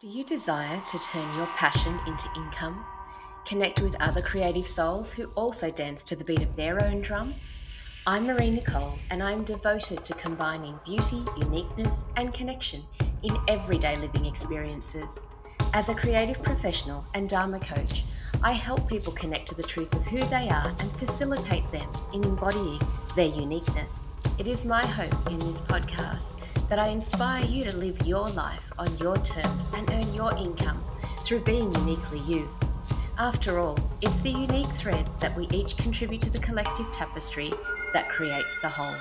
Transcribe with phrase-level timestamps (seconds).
[0.00, 2.86] Do you desire to turn your passion into income?
[3.44, 7.34] Connect with other creative souls who also dance to the beat of their own drum?
[8.06, 12.82] I'm Marie Nicole, and I'm devoted to combining beauty, uniqueness, and connection
[13.24, 15.22] in everyday living experiences.
[15.74, 18.04] As a creative professional and Dharma coach,
[18.42, 22.24] I help people connect to the truth of who they are and facilitate them in
[22.24, 22.80] embodying
[23.16, 24.06] their uniqueness.
[24.38, 28.72] It is my hope in this podcast that I inspire you to live your life
[28.78, 30.82] on your terms and earn your income
[31.22, 32.48] through being uniquely you.
[33.18, 37.52] After all, it's the unique thread that we each contribute to the collective tapestry
[37.92, 38.94] that creates the whole.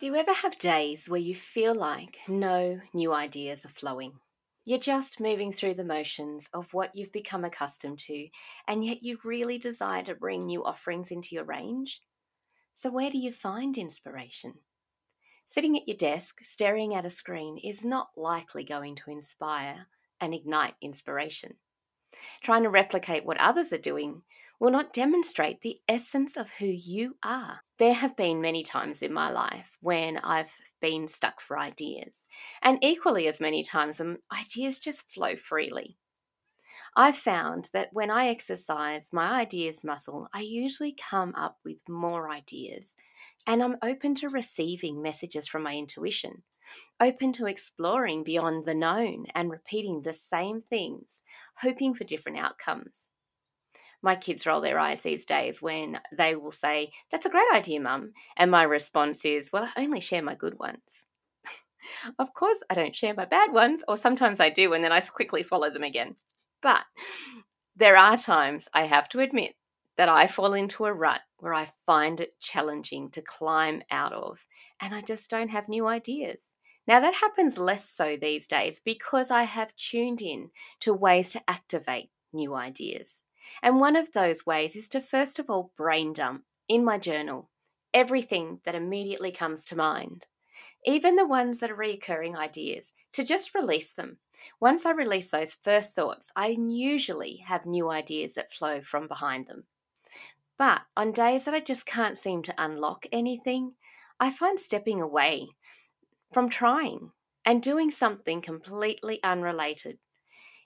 [0.00, 4.14] Do you ever have days where you feel like no new ideas are flowing?
[4.64, 8.28] You're just moving through the motions of what you've become accustomed to,
[8.68, 12.00] and yet you really desire to bring new offerings into your range.
[12.72, 14.54] So, where do you find inspiration?
[15.44, 19.88] Sitting at your desk, staring at a screen, is not likely going to inspire
[20.20, 21.56] and ignite inspiration.
[22.40, 24.22] Trying to replicate what others are doing
[24.62, 27.62] will not demonstrate the essence of who you are.
[27.78, 32.26] There have been many times in my life when I've been stuck for ideas,
[32.62, 35.96] and equally as many times when ideas just flow freely.
[36.94, 42.30] I've found that when I exercise my ideas muscle, I usually come up with more
[42.30, 42.94] ideas,
[43.48, 46.44] and I'm open to receiving messages from my intuition,
[47.00, 51.20] open to exploring beyond the known and repeating the same things,
[51.56, 53.08] hoping for different outcomes
[54.02, 57.80] my kids roll their eyes these days when they will say, That's a great idea,
[57.80, 58.12] mum.
[58.36, 61.06] And my response is, Well, I only share my good ones.
[62.18, 65.00] of course, I don't share my bad ones, or sometimes I do, and then I
[65.00, 66.16] quickly swallow them again.
[66.62, 66.84] But
[67.76, 69.54] there are times I have to admit
[69.96, 74.46] that I fall into a rut where I find it challenging to climb out of,
[74.80, 76.54] and I just don't have new ideas.
[76.86, 81.42] Now, that happens less so these days because I have tuned in to ways to
[81.48, 83.24] activate new ideas.
[83.62, 87.50] And one of those ways is to first of all brain dump in my journal
[87.94, 90.26] everything that immediately comes to mind,
[90.84, 94.18] even the ones that are recurring ideas, to just release them.
[94.60, 99.46] Once I release those first thoughts, I usually have new ideas that flow from behind
[99.46, 99.64] them.
[100.56, 103.74] But on days that I just can't seem to unlock anything,
[104.20, 105.48] I find stepping away
[106.32, 107.10] from trying
[107.44, 109.98] and doing something completely unrelated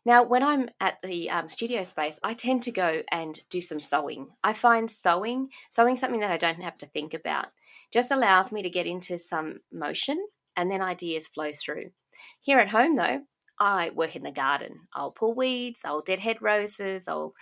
[0.07, 3.77] now, when I'm at the um, studio space, I tend to go and do some
[3.79, 4.29] sewing.
[4.45, 7.47] I find sewing, sewing something that I don't have to think about,
[7.93, 10.25] just allows me to get into some motion
[10.57, 11.91] and then ideas flow through.
[12.41, 13.23] Here at home, though,
[13.59, 14.83] I work in the garden.
[14.95, 17.35] I'll pull weeds, I'll deadhead roses, I'll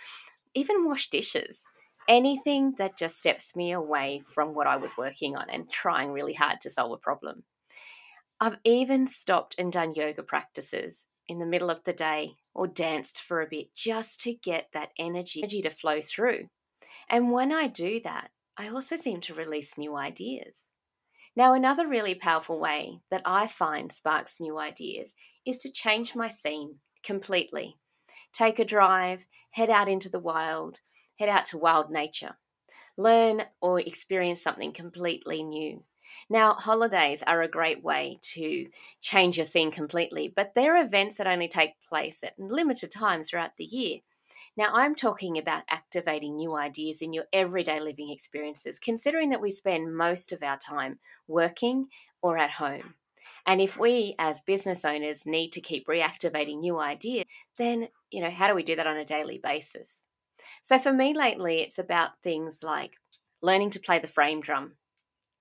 [0.55, 1.61] even wash dishes.
[2.09, 6.33] Anything that just steps me away from what I was working on and trying really
[6.33, 7.43] hard to solve a problem.
[8.39, 13.21] I've even stopped and done yoga practices in the middle of the day or danced
[13.21, 16.49] for a bit just to get that energy, energy to flow through.
[17.09, 20.71] And when I do that, I also seem to release new ideas.
[21.35, 25.13] Now, another really powerful way that I find sparks new ideas
[25.45, 27.77] is to change my scene completely.
[28.31, 30.79] Take a drive, head out into the wild,
[31.19, 32.37] head out to wild nature,
[32.97, 35.83] learn or experience something completely new.
[36.29, 38.67] Now, holidays are a great way to
[39.01, 43.57] change your scene completely, but they're events that only take place at limited times throughout
[43.57, 43.99] the year.
[44.57, 49.51] Now, I'm talking about activating new ideas in your everyday living experiences, considering that we
[49.51, 51.87] spend most of our time working
[52.21, 52.95] or at home.
[53.45, 57.25] And if we as business owners need to keep reactivating new ideas,
[57.57, 60.05] then, you know, how do we do that on a daily basis?
[60.63, 62.97] So for me lately, it's about things like
[63.41, 64.73] learning to play the frame drum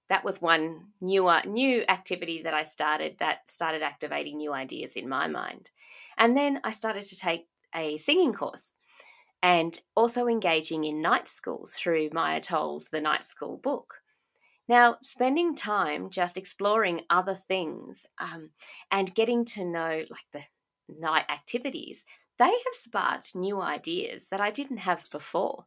[0.09, 5.09] that was one newer new activity that I started that started activating new ideas in
[5.09, 5.71] my mind.
[6.19, 8.75] And then I started to take a singing course
[9.43, 13.97] and also engaging in night schools through Maia Toll's The Night School book.
[14.67, 18.51] Now, spending time just exploring other things um,
[18.91, 20.45] and getting to know like the
[20.89, 22.05] night activities,
[22.39, 25.67] they have sparked new ideas that I didn't have before.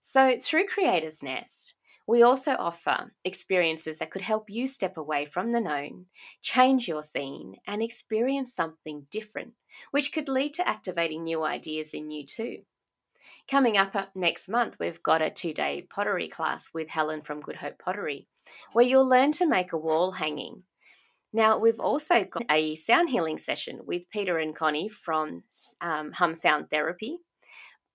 [0.00, 1.74] So, through Creators Nest,
[2.06, 6.06] we also offer experiences that could help you step away from the known,
[6.40, 9.52] change your scene, and experience something different,
[9.90, 12.58] which could lead to activating new ideas in you too.
[13.48, 17.56] Coming up next month, we've got a two day pottery class with Helen from Good
[17.56, 18.26] Hope Pottery,
[18.72, 20.64] where you'll learn to make a wall hanging.
[21.32, 25.44] Now, we've also got a sound healing session with Peter and Connie from
[25.80, 27.18] um, Hum Sound Therapy,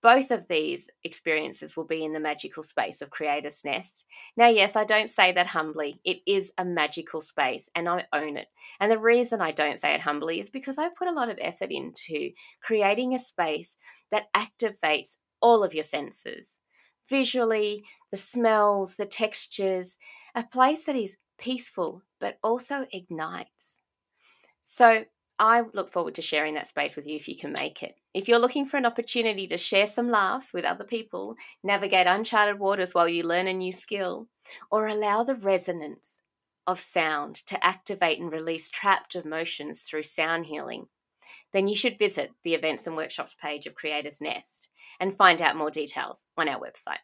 [0.00, 4.04] Both of these experiences will be in the magical space of Creator's Nest.
[4.36, 6.00] Now, yes, I don't say that humbly.
[6.04, 8.46] It is a magical space and I own it.
[8.78, 11.38] And the reason I don't say it humbly is because I put a lot of
[11.40, 12.30] effort into
[12.62, 13.76] creating a space
[14.10, 16.60] that activates all of your senses
[17.08, 19.96] visually, the smells, the textures,
[20.34, 23.80] a place that is peaceful but also ignites.
[24.62, 25.04] So,
[25.38, 27.94] I look forward to sharing that space with you if you can make it.
[28.12, 32.58] If you're looking for an opportunity to share some laughs with other people, navigate uncharted
[32.58, 34.28] waters while you learn a new skill,
[34.70, 36.20] or allow the resonance
[36.66, 40.86] of sound to activate and release trapped emotions through sound healing,
[41.52, 44.68] then you should visit the events and workshops page of Creator's Nest
[45.00, 46.98] and find out more details on our website.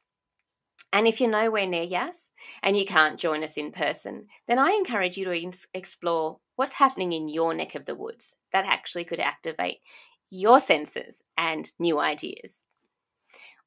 [0.94, 2.30] And if you're nowhere near Yass
[2.62, 7.12] and you can't join us in person, then I encourage you to explore what's happening
[7.12, 9.78] in your neck of the woods that actually could activate
[10.30, 12.66] your senses and new ideas.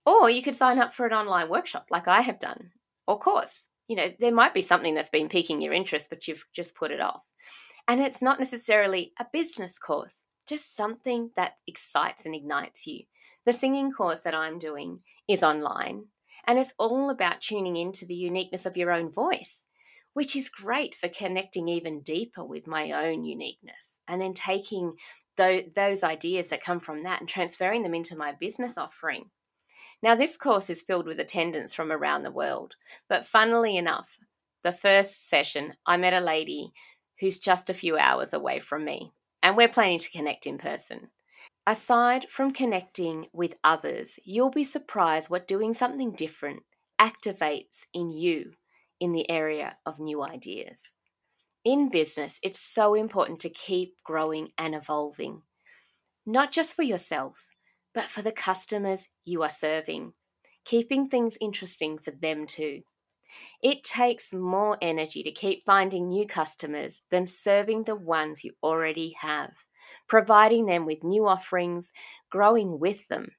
[0.06, 2.72] Or you could sign up for an online workshop like I have done,
[3.06, 3.68] or course.
[3.90, 6.92] You know, there might be something that's been piquing your interest, but you've just put
[6.92, 7.26] it off.
[7.90, 13.04] And it's not necessarily a business course, just something that excites and ignites you.
[13.46, 16.06] The singing course that I'm doing is online
[16.48, 19.68] and it's all about tuning into the uniqueness of your own voice,
[20.14, 24.94] which is great for connecting even deeper with my own uniqueness and then taking
[25.36, 29.30] those ideas that come from that and transferring them into my business offering.
[30.02, 32.76] Now, this course is filled with attendants from around the world,
[33.08, 34.18] but funnily enough,
[34.64, 36.72] the first session, I met a lady
[37.20, 39.12] who's just a few hours away from me,
[39.44, 41.10] and we're planning to connect in person.
[41.70, 46.64] Aside from connecting with others, you'll be surprised what doing something different
[46.98, 48.54] activates in you
[49.02, 50.94] in the area of new ideas.
[51.66, 55.42] In business, it's so important to keep growing and evolving,
[56.26, 57.46] not just for yourself,
[57.94, 60.14] but for the customers you are serving,
[60.64, 62.84] keeping things interesting for them too.
[63.62, 69.16] It takes more energy to keep finding new customers than serving the ones you already
[69.20, 69.66] have,
[70.08, 71.92] providing them with new offerings,
[72.30, 73.30] growing with them.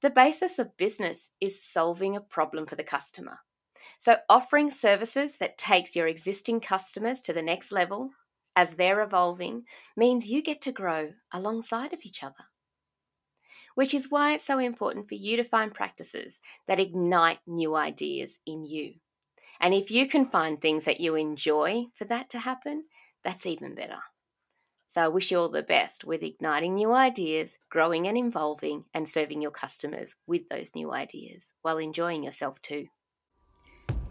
[0.00, 3.40] The basis of business is solving a problem for the customer.
[3.98, 8.10] So offering services that takes your existing customers to the next level
[8.54, 9.64] as they're evolving
[9.96, 12.46] means you get to grow alongside of each other.
[13.74, 18.40] Which is why it's so important for you to find practices that ignite new ideas
[18.46, 18.94] in you.
[19.60, 22.84] And if you can find things that you enjoy for that to happen,
[23.24, 23.98] that's even better.
[24.86, 29.06] So I wish you all the best with igniting new ideas, growing and evolving, and
[29.06, 32.86] serving your customers with those new ideas while enjoying yourself too.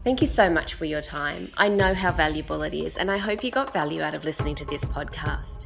[0.04, 1.52] Thank you so much for your time.
[1.58, 4.56] I know how valuable it is, and I hope you got value out of listening
[4.56, 5.66] to this podcast.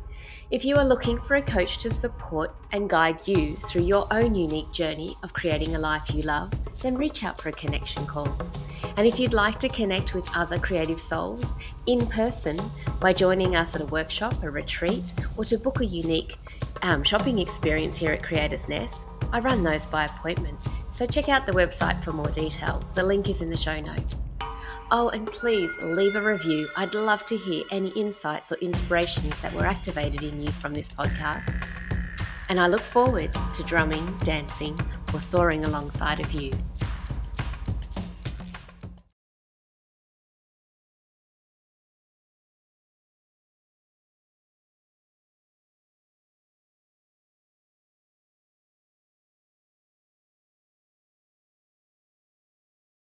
[0.49, 4.33] If you are looking for a coach to support and guide you through your own
[4.33, 8.27] unique journey of creating a life you love, then reach out for a connection call.
[8.97, 11.45] And if you'd like to connect with other creative souls
[11.85, 12.59] in person
[12.99, 16.35] by joining us at a workshop, a retreat, or to book a unique
[16.81, 20.59] um, shopping experience here at Creators Nest, I run those by appointment.
[20.89, 22.91] So check out the website for more details.
[22.91, 24.25] The link is in the show notes.
[24.93, 26.67] Oh, and please leave a review.
[26.75, 30.89] I'd love to hear any insights or inspirations that were activated in you from this
[30.89, 31.65] podcast.
[32.49, 34.77] And I look forward to drumming, dancing,
[35.13, 36.51] or soaring alongside of you.